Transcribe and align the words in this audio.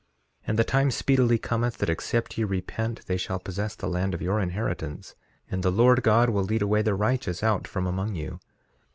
3:4 0.45 0.47
And 0.47 0.57
the 0.57 0.63
time 0.63 0.89
speedily 0.89 1.37
cometh, 1.37 1.77
that 1.77 1.87
except 1.87 2.35
ye 2.35 2.43
repent 2.43 3.05
they 3.05 3.17
shall 3.17 3.37
possess 3.37 3.75
the 3.75 3.85
land 3.87 4.15
of 4.15 4.21
your 4.23 4.39
inheritance, 4.39 5.13
and 5.51 5.61
the 5.61 5.69
Lord 5.71 6.01
God 6.01 6.31
will 6.31 6.43
lead 6.43 6.63
away 6.63 6.81
the 6.81 6.95
righteous 6.95 7.43
out 7.43 7.67
from 7.67 7.85
among 7.85 8.15
you. 8.15 8.39